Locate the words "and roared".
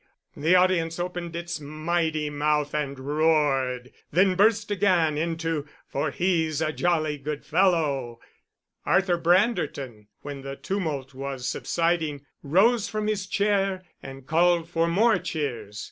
2.73-3.91